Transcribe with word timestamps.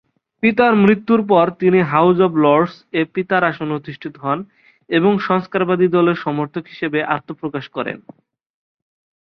পিতার 0.43 0.73
মৃত্যুর 0.83 1.21
পর 1.27 1.45
তিনি 1.61 1.79
হাউজ 1.91 2.17
অফ 2.21 2.31
লর্ডস-এ 2.43 3.01
পিতার 3.13 3.41
আসনে 3.43 3.73
অধিষ্ঠিত 3.75 4.13
হন 4.23 4.39
এবং 4.89 5.11
সংস্কারবাদী 5.27 5.87
দলের 5.89 6.17
সমর্থক 6.25 6.63
হিসেবে 6.67 6.99
আত্মপ্রকাশ 7.15 7.65
করেন। 7.75 7.97